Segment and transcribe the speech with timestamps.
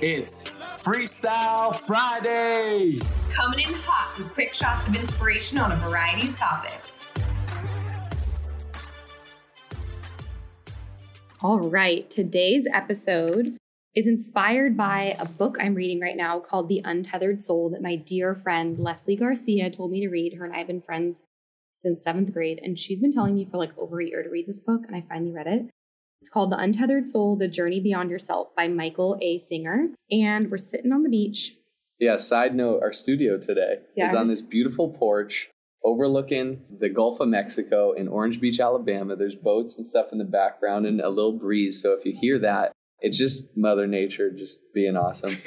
[0.00, 2.98] It's Freestyle Friday!
[3.28, 7.06] Coming in hot with quick shots of inspiration on a variety of topics.
[11.42, 13.56] All right, today's episode
[13.94, 17.96] is inspired by a book I'm reading right now called The Untethered Soul that my
[17.96, 20.34] dear friend Leslie Garcia told me to read.
[20.34, 21.24] Her and I have been friends
[21.76, 24.46] since seventh grade, and she's been telling me for like over a year to read
[24.46, 25.70] this book, and I finally read it.
[26.20, 29.38] It's called The Untethered Soul The Journey Beyond Yourself by Michael A.
[29.38, 29.88] Singer.
[30.10, 31.56] And we're sitting on the beach.
[31.98, 35.50] Yeah, side note our studio today is on this beautiful porch
[35.84, 39.16] overlooking the Gulf of Mexico in Orange Beach, Alabama.
[39.16, 41.82] There's boats and stuff in the background and a little breeze.
[41.82, 45.36] So if you hear that, it's just Mother Nature just being awesome.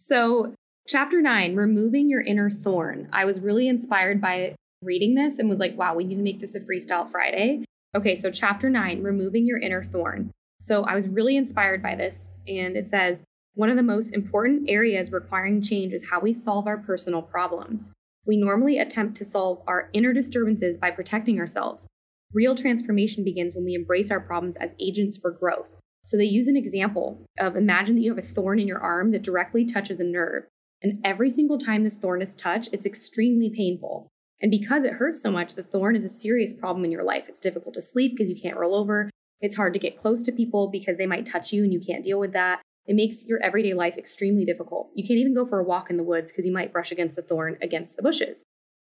[0.00, 0.54] So,
[0.86, 3.08] chapter nine, removing your inner thorn.
[3.12, 6.38] I was really inspired by reading this and was like, wow, we need to make
[6.38, 7.64] this a freestyle Friday.
[7.98, 10.30] Okay, so chapter nine, removing your inner thorn.
[10.60, 13.24] So, I was really inspired by this, and it says,
[13.54, 17.90] one of the most important areas requiring change is how we solve our personal problems.
[18.24, 21.88] We normally attempt to solve our inner disturbances by protecting ourselves.
[22.32, 25.76] Real transformation begins when we embrace our problems as agents for growth.
[26.04, 29.10] So they use an example of imagine that you have a thorn in your arm
[29.10, 30.44] that directly touches a nerve.
[30.80, 34.06] And every single time this thorn is touched, it's extremely painful.
[34.40, 37.28] And because it hurts so much, the thorn is a serious problem in your life.
[37.28, 39.10] It's difficult to sleep because you can't roll over.
[39.40, 42.04] It's hard to get close to people because they might touch you and you can't
[42.04, 42.60] deal with that.
[42.86, 44.90] It makes your everyday life extremely difficult.
[44.94, 47.16] You can't even go for a walk in the woods because you might brush against
[47.16, 48.42] the thorn against the bushes.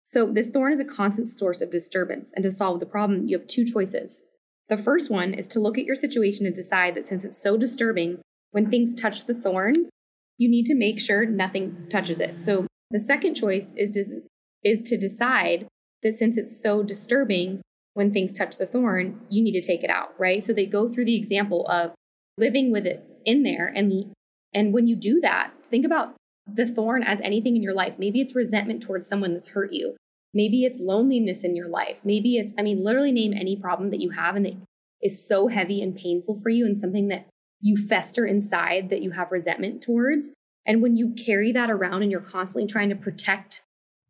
[0.06, 2.32] So, this thorn is a constant source of disturbance.
[2.34, 4.22] And to solve the problem, you have two choices.
[4.68, 7.56] The first one is to look at your situation and decide that since it's so
[7.56, 8.20] disturbing,
[8.50, 9.90] when things touch the thorn,
[10.38, 12.38] you need to make sure nothing touches it.
[12.38, 14.22] So, the second choice is to,
[14.64, 15.66] is to decide
[16.02, 17.62] that since it's so disturbing,
[17.94, 20.42] when things touch the thorn, you need to take it out, right?
[20.42, 21.92] So, they go through the example of
[22.38, 24.14] living with it in there and
[24.54, 26.14] and when you do that think about
[26.46, 27.98] the thorn as anything in your life.
[27.98, 29.96] Maybe it's resentment towards someone that's hurt you.
[30.34, 32.04] Maybe it's loneliness in your life.
[32.04, 34.56] Maybe it's i mean literally name any problem that you have and that
[35.02, 37.26] is so heavy and painful for you and something that
[37.60, 40.30] you fester inside that you have resentment towards.
[40.66, 43.62] And when you carry that around and you're constantly trying to protect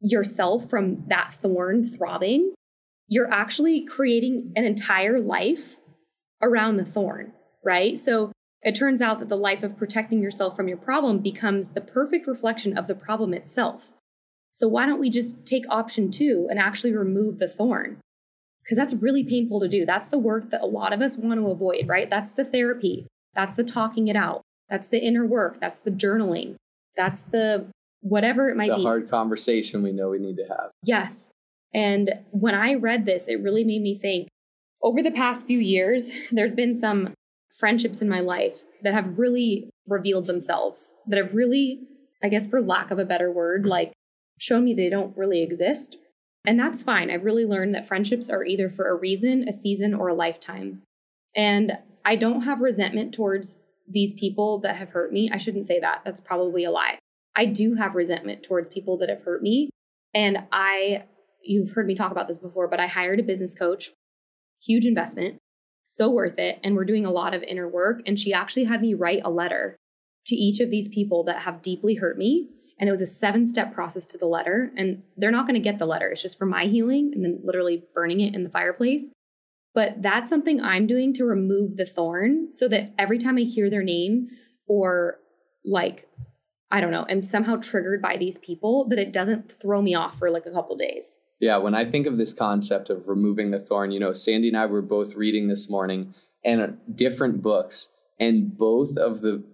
[0.03, 2.53] yourself from that thorn throbbing
[3.09, 5.77] you're actually creating an entire life
[6.43, 7.33] around the thorn
[7.65, 8.33] right so
[8.63, 12.29] it turns out that the life of protecting yourself from your problem becomes the perfect
[12.29, 13.93] reflection of the problem itself.
[14.53, 17.99] So, why don't we just take option two and actually remove the thorn?
[18.63, 19.85] Because that's really painful to do.
[19.85, 22.09] That's the work that a lot of us want to avoid, right?
[22.09, 23.09] That's the therapy.
[23.35, 24.43] That's the talking it out.
[24.69, 25.59] That's the inner work.
[25.59, 26.55] That's the journaling.
[26.97, 27.67] That's the
[28.03, 28.83] whatever it might the be.
[28.83, 30.71] The hard conversation we know we need to have.
[30.85, 31.31] Yes.
[31.73, 34.29] And when I read this, it really made me think
[34.83, 37.15] over the past few years, there's been some
[37.59, 41.81] friendships in my life that have really revealed themselves, that have really,
[42.23, 43.93] I guess, for lack of a better word, like
[44.39, 45.97] shown me they don't really exist.
[46.45, 47.11] And that's fine.
[47.11, 50.83] I've really learned that friendships are either for a reason, a season, or a lifetime.
[51.37, 55.31] And I don't have resentment towards these people that have hurt me.
[55.33, 56.03] I shouldn't say that.
[56.05, 56.99] That's probably a lie.
[57.37, 59.71] I do have resentment towards people that have hurt me.
[60.15, 61.05] And I,
[61.43, 63.91] you've heard me talk about this before, but I hired a business coach,
[64.61, 65.39] huge investment
[65.85, 66.59] so worth it.
[66.63, 68.03] And we're doing a lot of inner work.
[68.07, 69.77] And she actually had me write a letter
[70.27, 72.51] to each of these people that have deeply hurt me.
[72.79, 74.73] And it was a seven step process to the letter.
[74.77, 76.09] And they're not going to get the letter.
[76.09, 79.11] It's just for my healing and then literally burning it in the fireplace.
[79.75, 83.71] But that's something I'm doing to remove the thorn so that every time I hear
[83.71, 84.29] their name
[84.67, 85.19] or
[85.65, 86.09] like,
[86.73, 90.19] I don't know, am somehow triggered by these people, that it doesn't throw me off
[90.19, 91.19] for like a couple days.
[91.39, 94.57] Yeah, when I think of this concept of removing the thorn, you know, Sandy and
[94.57, 99.45] I were both reading this morning and uh, different books, and both of the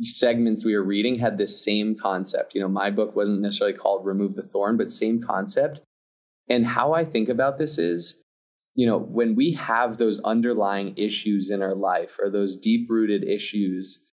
[0.00, 2.54] segments we were reading had this same concept.
[2.54, 5.82] You know, my book wasn't necessarily called Remove the Thorn, but same concept.
[6.48, 8.22] And how I think about this is,
[8.74, 13.24] you know, when we have those underlying issues in our life or those deep rooted
[13.24, 14.05] issues,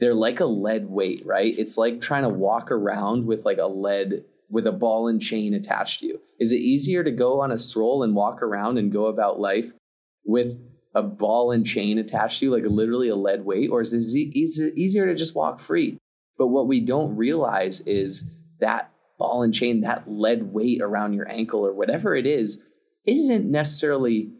[0.00, 1.54] they're like a lead weight, right?
[1.56, 5.54] It's like trying to walk around with like a lead with a ball and chain
[5.54, 6.20] attached to you?
[6.38, 9.72] Is it easier to go on a stroll and walk around and go about life
[10.26, 10.60] with
[10.94, 13.98] a ball and chain attached to you, like literally a lead weight, or is it,
[13.98, 15.96] is it easier to just walk free?
[16.36, 18.28] But what we don't realize is
[18.60, 22.62] that ball and chain, that lead weight around your ankle or whatever it is,
[23.06, 24.32] isn't necessarily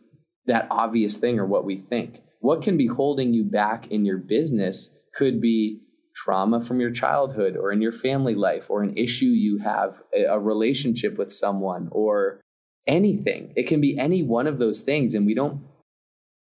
[0.45, 2.21] that obvious thing or what we think.
[2.41, 5.81] What can be holding you back in your business could be
[6.15, 10.39] trauma from your childhood or in your family life or an issue you have, a
[10.39, 12.41] relationship with someone or
[12.87, 13.53] anything.
[13.57, 15.15] It can be any one of those things.
[15.15, 15.63] And we don't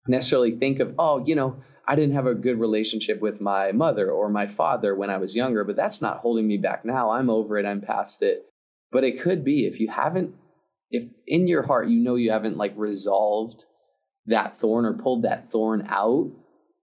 [0.06, 4.10] necessarily think of, oh, you know, I didn't have a good relationship with my mother
[4.10, 7.10] or my father when I was younger, but that's not holding me back now.
[7.10, 8.44] I'm over it, I'm past it.
[8.90, 10.34] But it could be if you haven't,
[10.90, 13.64] if in your heart you know you haven't like resolved
[14.26, 16.30] that thorn or pulled that thorn out,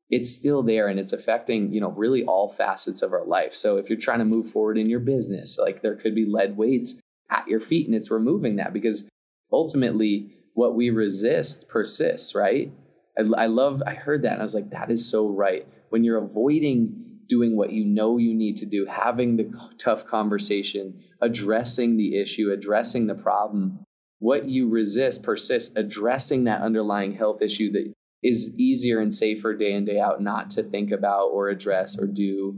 [0.10, 3.54] it's still there and it's affecting, you know, really all facets of our life.
[3.54, 6.58] So if you're trying to move forward in your business, like there could be lead
[6.58, 7.00] weights
[7.30, 9.10] at your feet and it's removing that because
[9.52, 12.72] ultimately what we resist persists, right?
[13.18, 15.68] I, I love, I heard that and I was like, that is so right.
[15.90, 21.02] When you're avoiding doing what you know you need to do, having the tough conversation,
[21.22, 23.80] addressing the issue, addressing the problem,
[24.20, 27.92] what you resist persists, addressing that underlying health issue that
[28.26, 32.08] is easier and safer day in, day out not to think about or address or
[32.08, 32.58] do.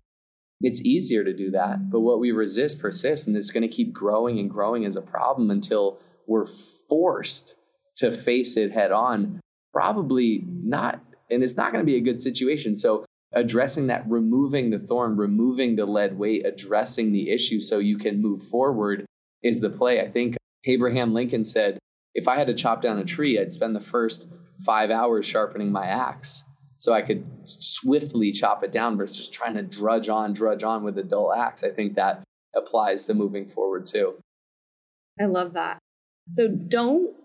[0.61, 1.91] It's easier to do that.
[1.91, 5.01] But what we resist persists and it's going to keep growing and growing as a
[5.01, 7.55] problem until we're forced
[7.97, 9.41] to face it head on.
[9.73, 12.77] Probably not, and it's not going to be a good situation.
[12.77, 17.97] So, addressing that, removing the thorn, removing the lead weight, addressing the issue so you
[17.97, 19.05] can move forward
[19.43, 19.99] is the play.
[20.01, 21.77] I think Abraham Lincoln said,
[22.15, 24.27] if I had to chop down a tree, I'd spend the first
[24.65, 26.43] five hours sharpening my axe
[26.77, 30.83] so I could swiftly chop it down versus just trying to drudge on, drudge on
[30.83, 31.63] with a dull axe.
[31.63, 32.23] I think that
[32.55, 34.15] applies to moving forward too.
[35.19, 35.79] I love that.
[36.29, 37.15] So don't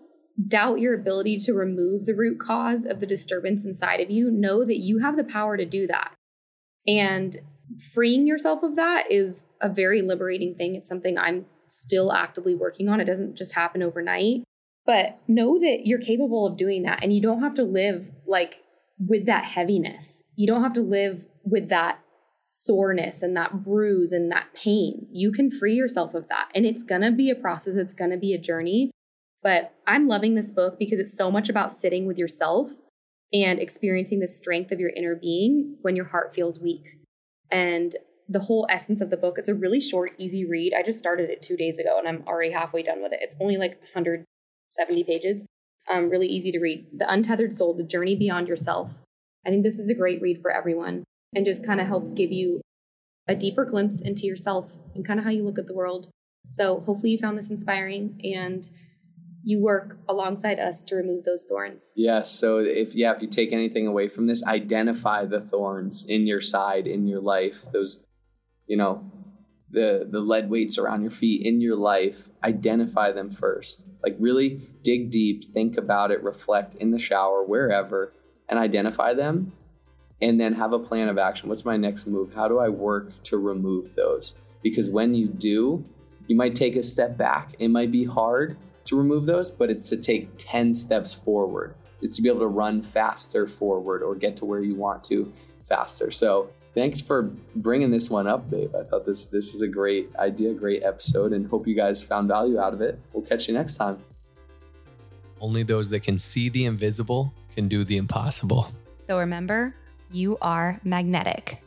[0.47, 4.31] doubt your ability to remove the root cause of the disturbance inside of you.
[4.31, 6.13] Know that you have the power to do that.
[6.87, 7.37] And
[7.93, 10.75] freeing yourself of that is a very liberating thing.
[10.75, 12.99] It's something I'm still actively working on.
[12.99, 14.43] It doesn't just happen overnight.
[14.85, 18.63] But know that you're capable of doing that and you don't have to live like
[18.99, 20.23] with that heaviness.
[20.35, 21.99] You don't have to live with that
[22.43, 25.07] soreness and that bruise and that pain.
[25.11, 26.49] You can free yourself of that.
[26.53, 28.91] And it's going to be a process, it's going to be a journey.
[29.41, 32.71] But I'm loving this book because it's so much about sitting with yourself
[33.33, 36.85] and experiencing the strength of your inner being when your heart feels weak.
[37.49, 37.93] And
[38.29, 40.73] the whole essence of the book, it's a really short, easy read.
[40.77, 43.19] I just started it two days ago and I'm already halfway done with it.
[43.21, 44.23] It's only like 100
[44.75, 45.45] 70 pages.
[45.91, 46.87] Um, really easy to read.
[46.95, 48.99] The Untethered Soul, The Journey Beyond Yourself.
[49.45, 51.03] I think this is a great read for everyone
[51.35, 52.61] and just kind of helps give you
[53.27, 56.09] a deeper glimpse into yourself and kind of how you look at the world.
[56.47, 58.69] So hopefully you found this inspiring and
[59.43, 61.93] you work alongside us to remove those thorns.
[61.97, 62.31] Yes.
[62.31, 66.41] So if yeah, if you take anything away from this, identify the thorns in your
[66.41, 68.05] side, in your life, those,
[68.67, 69.11] you know,
[69.73, 73.85] the the lead weights around your feet in your life, identify them first.
[74.01, 78.13] Like really dig deep, think about it, reflect in the shower, wherever,
[78.47, 79.51] and identify them.
[80.21, 81.49] And then have a plan of action.
[81.49, 82.33] What's my next move?
[82.33, 84.35] How do I work to remove those?
[84.61, 85.83] Because when you do,
[86.27, 87.55] you might take a step back.
[87.59, 88.55] It might be hard
[88.85, 91.75] to remove those, but it's to take 10 steps forward.
[92.01, 95.33] It's to be able to run faster forward or get to where you want to
[95.67, 96.11] faster.
[96.11, 98.75] So thanks for bringing this one up, babe.
[98.75, 102.27] I thought this this is a great idea, great episode, and hope you guys found
[102.27, 102.99] value out of it.
[103.13, 103.99] We'll catch you next time.
[105.39, 108.67] Only those that can see the invisible can do the impossible.
[108.97, 109.75] So remember,
[110.11, 111.62] you are magnetic.